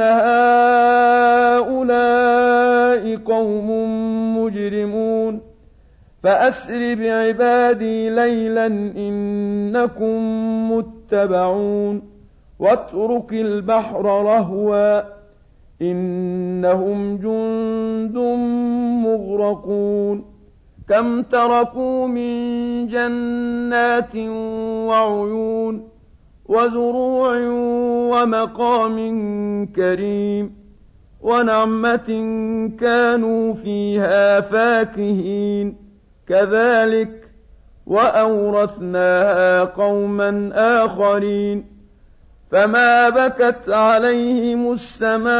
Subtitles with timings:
[0.00, 1.72] هؤلاء
[3.16, 3.68] قوم
[4.38, 5.40] مجرمون
[6.22, 8.66] فأسر بعبادي ليلا
[8.96, 10.18] إنكم
[10.72, 12.02] متبعون
[12.58, 15.02] واترك البحر رهوا
[15.82, 18.16] إنهم جند
[19.06, 20.24] مغرقون
[20.88, 22.32] كم تركوا من
[22.86, 24.16] جنات
[24.86, 25.91] وعيون
[26.46, 27.36] وزروع
[28.12, 28.96] ومقام
[29.66, 30.56] كريم
[31.20, 32.30] ونعمة
[32.80, 35.76] كانوا فيها فاكهين.
[36.28, 37.28] كذلك
[37.86, 41.64] وأورثناها قوما آخرين.
[42.50, 45.32] فما بكت عليهم السماء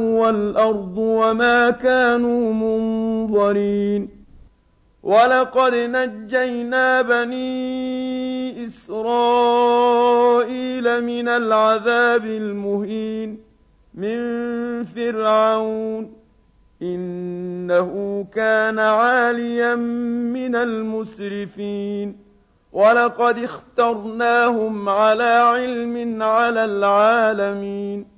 [0.00, 4.17] والأرض وما كانوا منظرين.
[5.08, 10.04] ولقد نجينا بني إسرائيل
[11.04, 13.38] من العذاب المهين
[13.94, 14.18] من
[14.84, 16.12] فرعون
[16.82, 22.16] إنه كان عاليا من المسرفين
[22.72, 28.17] ولقد اخترناهم على علم على العالمين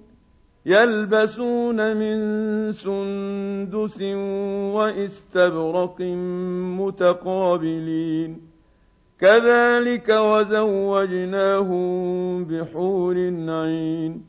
[0.65, 4.01] يلبسون من سندس
[4.73, 6.01] واستبرق
[6.79, 8.41] متقابلين.
[9.19, 11.85] كذلك وزوجناهم
[12.45, 13.15] بحور
[13.49, 14.25] عين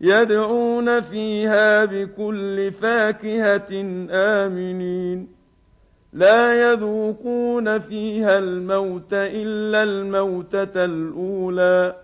[0.00, 5.28] يدعون فيها بكل فاكهة آمنين.
[6.12, 12.03] لا يذوقون فيها الموت إلا الموتة الأولى.